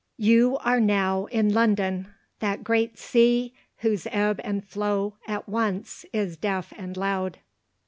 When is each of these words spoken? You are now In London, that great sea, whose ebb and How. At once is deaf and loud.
You 0.17 0.57
are 0.61 0.79
now 0.79 1.25
In 1.25 1.53
London, 1.53 2.07
that 2.39 2.63
great 2.63 2.97
sea, 2.97 3.53
whose 3.81 4.07
ebb 4.09 4.41
and 4.43 4.63
How. 4.73 5.13
At 5.27 5.47
once 5.47 6.05
is 6.11 6.37
deaf 6.37 6.73
and 6.75 6.97
loud. 6.97 7.37